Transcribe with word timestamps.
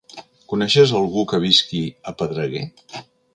Coneixes 0.53 0.93
algú 0.99 1.25
que 1.33 1.41
visqui 1.43 1.83
a 2.13 2.15
Pedreguer? 2.23 2.65